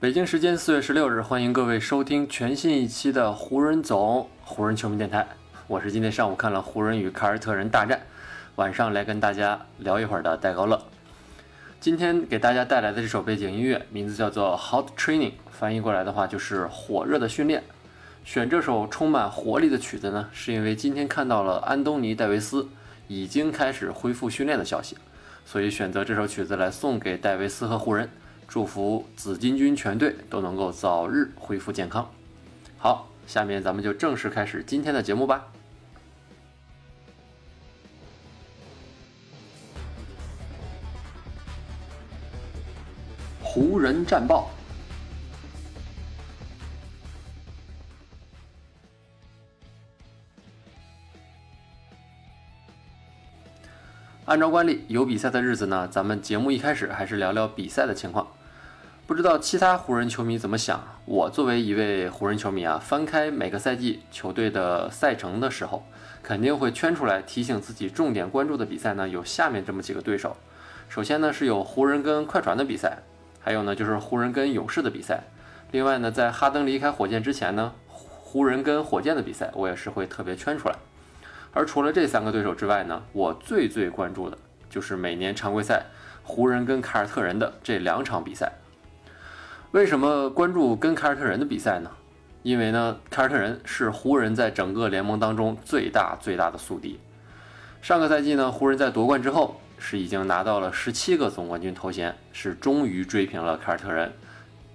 [0.00, 5.28] 北京时间四月十六日，欢迎各位收听全新一期的湖人总湖人球迷电台。
[5.66, 8.00] 我是今天上午看了湖人与凯尔特人大战，
[8.54, 10.82] 晚上来跟大家聊一会儿的戴高乐。
[11.80, 17.62] 今天给大家带来的这首背景音乐名字叫做《Hot Training》，翻译过来的话就是火热的训练。
[18.24, 22.66] 选这首充满活力的曲子呢，是因为今天看到了安东尼戴维斯
[23.06, 24.96] 已经开始恢复训练的消息，
[25.44, 28.08] 所以选择这首曲子来送给戴维斯和湖人。
[28.50, 32.10] 祝福紫金军全队都能够早日恢复健康。
[32.76, 35.46] 好，下面咱们就正式开始今天的节目吧。
[43.40, 44.50] 湖人战报。
[54.24, 58.26] 按照惯例，有比赛的日子呢，咱们节目一开始还是聊聊比赛的情况。
[59.10, 60.84] 不知道其他湖人球迷怎么想？
[61.04, 65.84] 我作为一位湖人球迷啊，翻开每个赛季球队的赛程的时候，
[66.22, 69.08] 肯定会圈出来提醒自己重点关注的比赛呢。
[69.08, 70.36] 有下面这么几个对手。
[70.88, 72.98] 首先呢是有湖人跟快船的比赛，
[73.40, 75.24] 还有呢就是湖人跟勇士的比赛。
[75.72, 80.76] 另外呢，在哈登离开火箭之前呢，湖人跟火箭的比赛我也是会特别圈出来。
[81.52, 84.38] 而除了这三个对手之外呢，我最最关注的
[84.70, 85.86] 就是每年常规赛
[86.22, 88.52] 湖人跟凯尔特人的这两场比赛。
[89.72, 91.88] 为什么关注跟凯尔特人的比赛呢？
[92.42, 96.98] 因为呢，凯尔特人是湖人在整个联盟当中最大最大的宿敌。
[97.80, 104.10] 上个赛季呢，湖人在夺冠之后是已经拿到了十七个总冠军头衔，是终于追平了凯尔特人。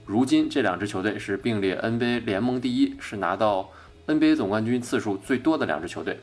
[0.05, 3.69] 如今这两支球队是并列 NBA 联盟第一，是拿到
[4.07, 6.21] NBA 总冠军次数最多的两支球队。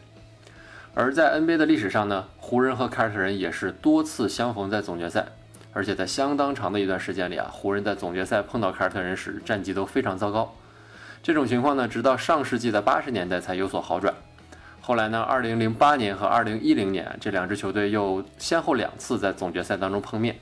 [0.95, 5.27] 而在 NBA 的历史上呢，湖人和凯尔特人也是多次相逢在总决赛。
[5.73, 10.55] 而且在相当长的一段时间里啊，湖人在总决赛碰到凯尔特人时，战绩都非常糟糕。
[11.23, 14.13] 这种情况呢，直到上世纪的八十年代才有所好转。
[14.81, 20.37] 后来呢，二零零八年和二零一零年这两支球队又先后两次在总决赛当中碰面。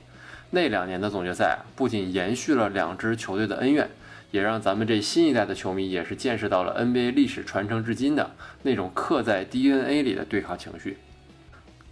[0.49, 3.89] 那两年的总决赛啊，不仅延续了两支球队的恩怨，
[4.31, 8.31] 也让咱们这新一代的球迷也是见识到了 NBA 历史传承至今的
[8.63, 10.97] 那种刻在 DNA 里的对抗情绪。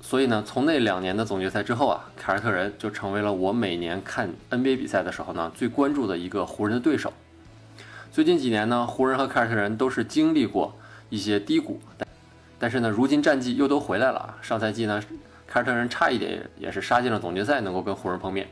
[0.02, 7.14] 所以呢，从那两年的总决赛之后啊，凯尔特人就成为了我每年看 NBA 比赛的时候呢最关注的一个湖人的对手。
[8.12, 10.76] 最近几年呢，湖人和凯尔特人都是经历过
[11.10, 12.08] 一些低谷，但
[12.58, 14.36] 但是呢，如今战绩又都回来了。
[14.42, 15.02] 上赛季呢，
[15.46, 18.48] 凯尔特人差一点也是杀进了总决赛，能够跟湖人碰面。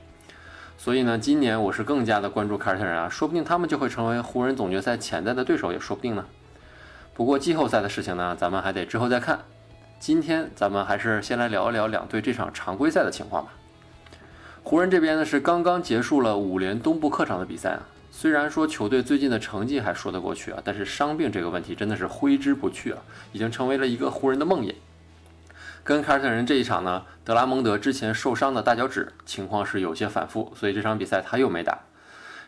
[0.77, 6.25] 所以呢，今年我是更加的关注凯尔特人啊，说不定他们就会成为湖人总决赛潜在的对手，也说不定呢。
[7.15, 9.39] 不过季后赛的事情呢，咱们还得之后再看。
[9.99, 13.51] 今天咱们还是先来聊一聊两队这场常规赛的情况吧。
[14.63, 17.81] 湖人这边呢是刚刚结束了五连东部客场的比赛啊，
[18.11, 22.99] 虽然说球队最近的成绩还说得过去啊，但是伤病这个问题真的是挥之不去啊，
[23.31, 24.75] 已经成为了一个湖人的梦魇。
[25.83, 31.79] 跟凯尔特人这一场呢，德拉蒙德之前受伤的大脚趾情况是有些反复，所以这场比赛他又没打。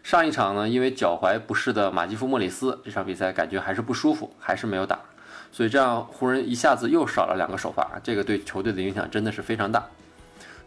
[0.04, 5.00] 上一场呢，因为脚踝不适的马基夫莫里斯这场比赛感觉还是不舒服，还是没有打。
[5.52, 9.86] 所以这样，湖人一下子又少了两个首发，这个对球队的影响真的是非常大。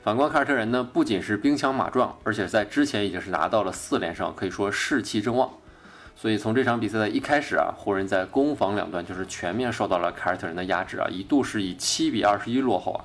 [0.03, 5.51] 反观凯尔特人呢，不仅是兵强马壮，而且在之前已经是拿到了四连胜，可以说士气正旺。
[6.17, 13.05] 所以从这场比赛的一开始啊，湖人在攻防两端就是全面受到了凯尔特人的压制啊，一度是以七比二十一落后啊。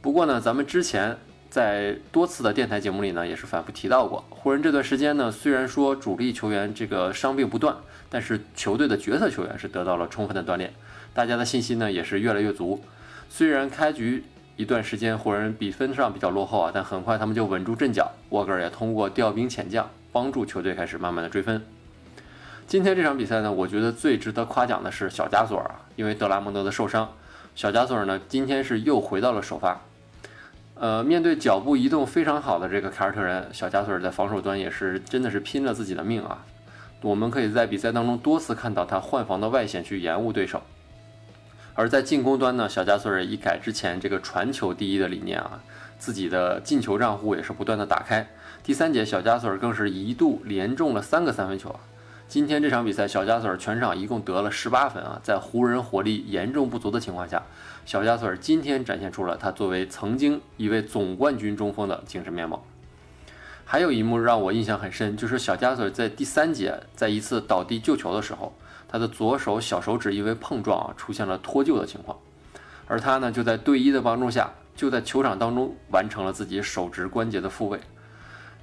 [0.00, 1.18] 不过呢，咱们之前。
[1.54, 7.76] 在多次的电台节目里呢，也是反复提到过，湖人这段时间呢，虽然说主力球员这个伤病不断，
[8.10, 10.74] 但是球队的角色球员是得到了充分的锻炼，
[11.14, 12.82] 大家的信心呢也是越来越足。
[13.30, 14.24] 虽然开局
[14.56, 21.64] 一段时间湖人比分上比较落后啊，但很快他们就稳住阵脚，沃格尔也通过调兵遣将，帮助球队开始慢慢的追分。
[22.66, 27.12] 今天这场比赛呢，我觉得最值得夸奖的是小加索尔啊，因为德拉蒙德的受伤，
[27.54, 29.80] 小加索尔呢今天是又回到了首发。
[30.74, 36.44] 呃，面对脚步移动非常好的这个凯尔特人，小加索尔在防守端也是真的是拼了自己的命啊！
[37.00, 40.60] 我们可以在比赛当中多次看到他换防的外线去延误对手。
[41.74, 45.62] 而在进攻端呢，小加索尔一改之前这个传球第一的理念啊，
[45.98, 48.26] 自己的进球账户也是不断的打开。
[48.62, 51.80] 第三节，小加索尔更是一度连中了三个三分球啊！
[52.26, 57.42] 今天这场比赛，小加索尔全场一共得了十八分啊，在湖人火力严重不足的情况下，
[57.86, 62.64] 小加索尔今天展现出了他作为曾经一位总冠军中锋的精神面貌。
[63.64, 68.52] 还有一幕让我印象很深，就是小加索尔在第三节在一次倒地救球的时候，
[68.88, 72.18] 他的左手小手指因为碰撞啊出现了脱臼的情况，
[72.88, 77.78] 而他呢就在队医的帮助下，就在球场当中完成了自己手指关节的复位。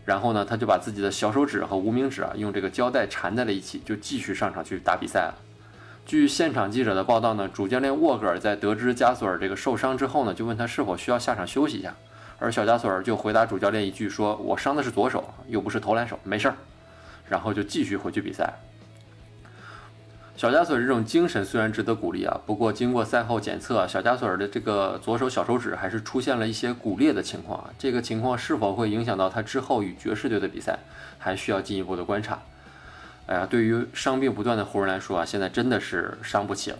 [0.05, 5.35] 然后呢，他就把自己的小手指和无名指啊，用这个胶带缠在了一起，就继续上场去打比赛了。
[6.05, 11.95] 据现场记者的报道呢，主教练沃格尔在得知加索尔这个受伤之后呢，就问他是否需要下场休息一下，
[12.39, 16.55] 而小加索尔就回答主教练一句说：“我伤的是左手，又不是投篮手，没事儿。”
[17.29, 18.51] 然后就继续回去比赛。
[20.41, 27.69] 小加索尔这种精神虽然值得鼓励啊，不过经过赛后检测，小加索尔的这个左手小手指还是出现了一些骨裂的情况啊。
[27.77, 30.79] 这个情况是否会影响到他之后与爵士队的比赛，
[31.19, 32.39] 还需要进一步的观察。
[33.27, 36.79] 哎呀，对于伤病不断的湖人来说啊，现在真的是伤不起了。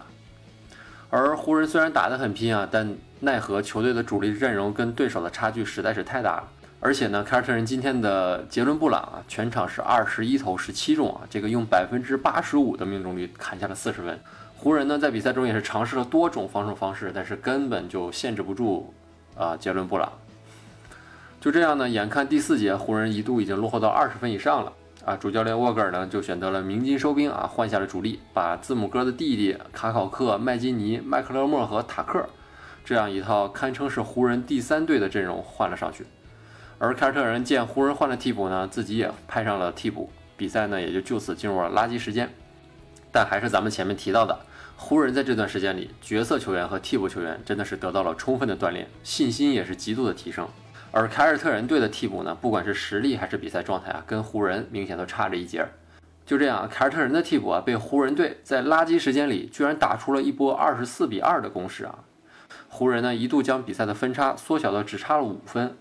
[1.11, 6.47] 而湖人虽然打得很拼啊，但奈何球队的主力阵容跟对手的差距实在是太大了。
[6.83, 14.19] 而且呢，凯尔特人今天的杰伦布朗啊，全场是二十一投十七中啊，这个用百分之八十五的命中率砍下了四十分。
[14.57, 18.92] 湖人呢在比赛中也是尝试了多种防守方式，但是根本就限制不住
[19.38, 20.12] 啊杰伦布朗。
[21.39, 24.74] 就这样呢，眼看第四节湖人一度已经落后到二十分以上了
[25.06, 32.28] 啊，主教练沃格尔呢就选择了鸣金收兵啊，换下了主力，把字母哥的弟弟卡考克、麦金尼、麦克勒莫和塔克
[32.83, 36.07] 这样一套堪称是湖人第三队的阵容换了上去。
[36.83, 42.28] 而凯尔特人见湖人换了替补呢，自己也派上了替补，比赛呢也就就此进入了垃圾时间。
[43.12, 44.36] 但还是咱们前面提到的，
[44.75, 50.48] 湖人在这段时间里，角色球员和替补球员真的是得到了充分的锻炼，信心也是极度的提升。
[50.89, 55.63] 而凯尔特人队的替补呢，不管是实力还是比赛状态啊，跟湖人明显都差着一截。
[56.25, 62.00] 就这样，凯尔特人的替补啊，被湖人队在垃圾时间里居然打出了一波二十四比二的攻势啊！
[62.69, 65.78] 湖人呢一度将比赛的分差缩小到只差了五分。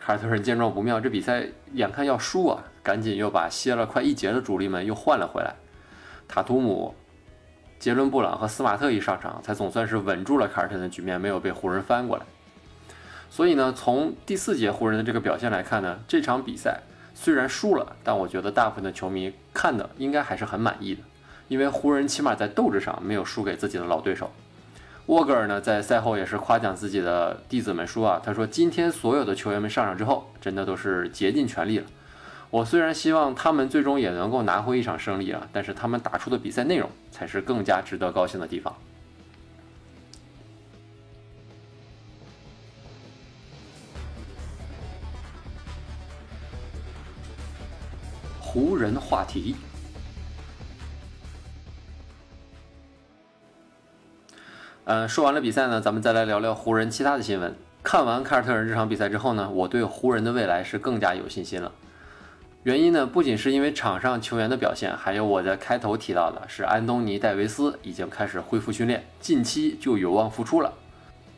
[0.00, 5.54] 凯尔特人见状不妙，这比赛眼看要输啊，赶紧又把歇了快一节的主力们又换了回来。
[6.26, 6.94] 塔图姆、
[7.78, 12.24] 杰伦布朗和斯马特一上场，才总算是稳住了凯尔特人的局面，没有被湖人翻过来。
[13.28, 16.80] 所以呢，从第四节湖人的这个表现来看呢，这场比赛
[17.14, 21.02] 虽然输了，但我觉得大部分的球迷看的应该还是很满意的，
[21.48, 24.32] 因为湖人起码在斗志上没有输给自己的老对手。
[25.06, 31.86] 沃格尔呢，在赛后也是夸奖自己的弟子们说啊，他说今天所有的球员们上场之后，真的都是竭尽全力了。
[32.50, 38.72] 我虽然希望他们最终也能够拿回一场胜利啊，但是他们打出的比赛内容才是更加值得高兴的地方。
[48.40, 49.56] 湖人话题。
[54.84, 57.54] 嗯，说完了比赛呢，咱们再来聊聊湖人其他的新闻。
[57.82, 61.70] 看完凯尔特人这场比赛之后呢，我对湖人的未来是更加有信心了。
[62.64, 70.72] 原因呢，不仅是因为场上球员的表现，还有我在开头提到的是安东尼戴维斯已经开始恢复训练，近期就有望复出了。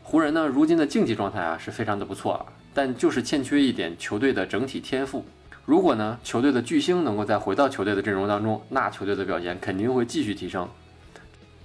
[0.02, 5.24] 湖人呢，如今的竞技状态啊是非常的不错啊，但就是欠缺一点球队的整体天赋。
[5.64, 10.68] 如果呢，球队的巨星能够再回到球队的阵容当中，那球队的表现肯定会继续提升。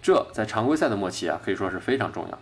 [0.07, 2.39] 这在常规赛的末期啊，可以说是非常重要。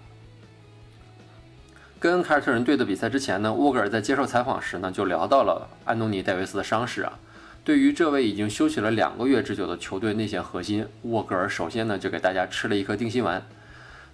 [2.00, 7.18] 跟凯尔特人队的比赛之前呢，沃格尔在接受采访时呢，就聊到了安东尼戴维斯的伤势啊。
[7.64, 13.44] 对于这位已经休息了两个月之久的球队内线核心，沃格尔首先呢，就给大家吃了一颗定心丸。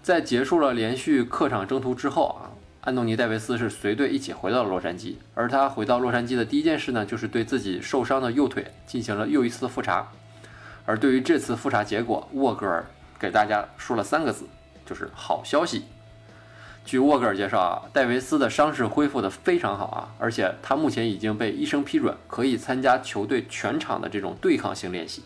[0.02, 5.16] 在结束了连续客场征途之后啊，安东尼戴维斯是随队一起回到了洛杉矶。
[5.36, 10.08] 而他回到洛杉矶的第一件事呢，就是对自己受伤的右腿进行了又一次复查。
[10.86, 12.86] 而对于这次复查结果，沃格尔。
[13.22, 14.46] 给大家说了三个字，
[14.84, 15.84] 就是好消息。
[16.84, 25.22] 据沃格尔介绍啊，戴维斯的伤势恢复的非常好啊，而且他目前已经被医生批准可以参加球队全场的这种对抗性练习。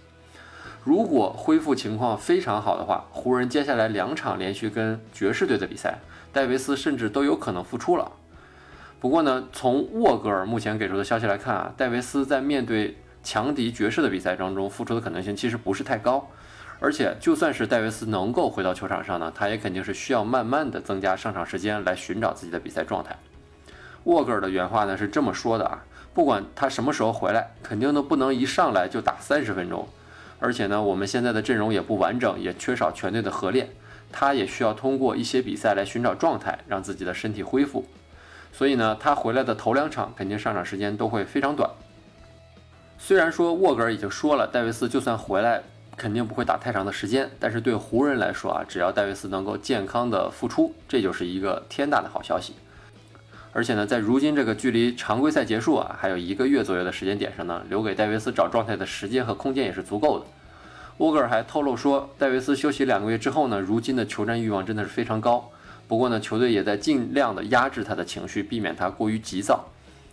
[0.83, 5.99] 如果恢复情况非常好的话，湖人接下来两场连续跟爵士队的比赛，
[6.33, 8.11] 戴维斯甚至都有可能复出了。
[8.99, 16.27] 不过呢，从沃格尔目前给出的消息来看啊，戴维斯在面对强敌爵士的比赛当中复出的可能性其实不是太高。
[16.79, 23.17] 而且，就算是戴维斯能够回到球场上呢，他也肯定是需要慢慢的增加上场时间来寻找自己的比赛状态。
[24.03, 29.87] 沃格尔的原话呢是这么说的啊，不管他什么时候回来，肯定都不能一上来就打三十分钟。
[30.39, 33.69] 而且呢，我们现在的阵容也不完整，也缺少全队的合练，
[34.11, 37.85] 他也需要通过一些比赛来寻找状态，让自己的身体恢复。
[38.51, 41.69] 所以呢，他回来的头两场肯定上场时间都会非常短。
[42.97, 45.63] 虽然说沃格尔已经说了，戴维斯就算回来，
[45.97, 52.53] 肯定不会打太长的时间，但是对湖人来说啊，只要戴维斯能够健康的复出，这就是一个天大的好消息。
[53.53, 60.25] 而且呢，在如今这个距离常规赛结束啊，还有一个月左右的时间点上呢，留给戴维斯找状态的时间和空间也是足够的。
[60.97, 65.49] 沃格尔还透露说，戴维斯休息两个月之后呢，如今的求战欲望真的是非常高。
[65.87, 69.65] 不过呢，球队也在尽量的压制他的情绪，避免他过于急躁。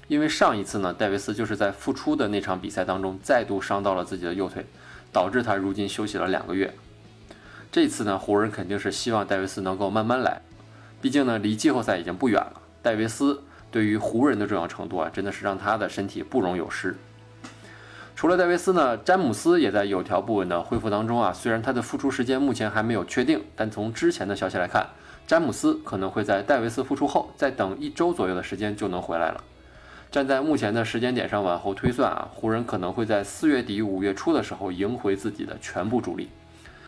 [0.07, 4.65] 因为上一次呢，戴维斯就是在复出的那场比赛当中再度伤到了自己的右腿，
[5.13, 6.73] 导致他如今休息了两个月。
[7.71, 10.41] 这次呢，湖人肯定是希望戴维斯能够慢慢来，
[11.01, 12.61] 毕竟呢，离季后赛已经不远了。
[12.83, 16.97] 戴维斯对于湖人的重要程度啊，真的是让他的身体不容有失。
[18.15, 21.33] 除了戴维斯呢，詹姆斯也在有条不紊的恢复当中啊。
[21.33, 24.87] 虽然他的复出时间目前还没有确定，但从之前的消息来看，
[25.27, 29.43] 詹姆斯可能会在戴维斯复出后再等一周左右的时间就能回来了。
[30.13, 36.29] 站在目前的时间点上往后推算啊，湖人可能会在四月底五月初的时候赢回自己的全部主力。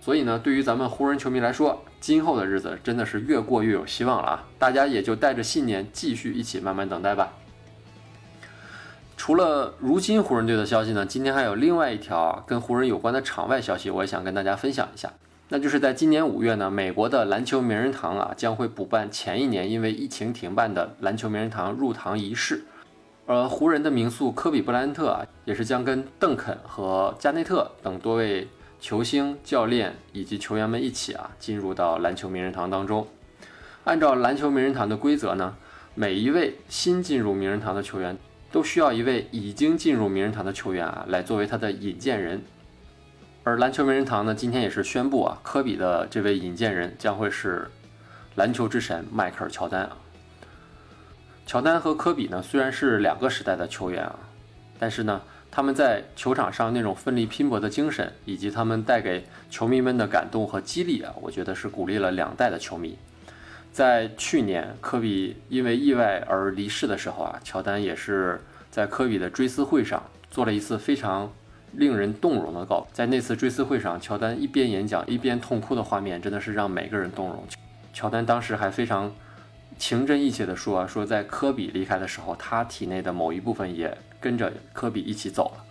[0.02, 4.44] 所以呢，对于咱们湖人球迷来说，今后的日子真的是越过越有希望了啊！
[4.58, 7.32] 大家也就带着信念继续一起慢慢等待吧。
[9.16, 15.10] 除了如今湖人队的消息呢，今天还有另外一条跟湖人有关的场外消息，我也想跟大家分享一下。
[15.48, 22.64] 那就是在今年五月呢，美国的篮球名人堂啊将会补办前一年因为疫情停办的篮球名人堂入堂仪式。
[23.26, 28.48] 而湖人的名宿科比布莱恩特啊，也是将跟邓肯和加内特等多位。
[28.80, 33.08] 球星、教练以及球员们一起啊，进入到篮球名人堂当中。
[33.84, 35.56] 按照篮球名人堂的规则呢，
[35.94, 38.18] 每一位新进入名人堂的球员
[38.52, 42.42] 都需要一位已经进入名人堂的球员啊，来作为他的引荐人。
[43.42, 47.70] 而篮球名人堂呢，今天也是宣布啊，科比的这位引荐人将会是
[48.34, 49.96] 篮球之神迈克尔·乔丹啊。
[51.46, 54.18] 乔丹和科比呢，虽然是两个时代的球员啊，
[54.78, 55.20] 但是呢。
[55.56, 62.98] 他们在球场上那种奋力拼搏的精神，以及他们带给球迷们的感动和激励啊，我觉得是鼓励了两代的球迷。
[63.70, 71.32] 在去年科比因为意外而离世的时候啊，乔丹也是在科比的追思会上做了一次非常
[71.70, 72.84] 令人动容的告。
[72.92, 77.44] 在那次追思会上，乔丹一边演讲一边痛哭的画面，真的是让每个人动容。
[77.92, 79.14] 乔丹当时还非常
[79.78, 85.62] 情真意切地说啊：“说在科比离开的时候，他体内的某一部分也。”跟着科比一起走了，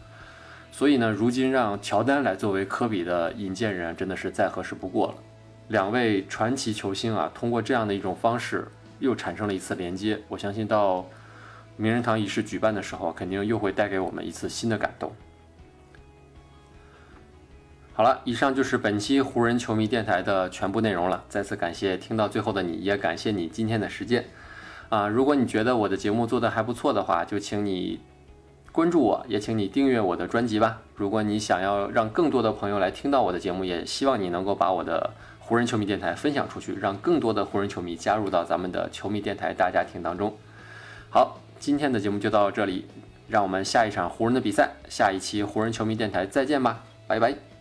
[0.72, 5.16] 所以呢，如今让乔丹来作为科比的引荐人，真的是再合适不过了。
[5.70, 8.68] 两位传奇球星啊，通过这样的一种方式，
[9.00, 10.20] 又产生了一次连接。
[10.28, 11.04] 我相信到
[11.78, 15.12] 名人堂仪式举办的时候，肯定又会带给我们一次新的感动。
[17.94, 21.24] 好了，以上就是本期湖人球迷电台的全部内容了。
[21.30, 24.26] 再次感谢听到最后的你，也感谢你今天的时间
[24.90, 25.08] 啊！
[25.08, 28.00] 如果你觉得我的节目做得还不错的话，就请你。
[28.72, 30.82] 关注我，也请你订阅我的专辑吧。
[30.96, 40.36] 如果你想要让更多的朋友来听到我的节目，也希望你能够把我的湖人球迷电台分享出去，让更多的湖人球迷加入到咱们的球迷电台大家庭当中。
[41.12, 42.88] 好，今天的节目就到这里，
[43.28, 47.53] 让我们下一场湖人的比赛，下一期湖人球迷电台再见吧，拜拜。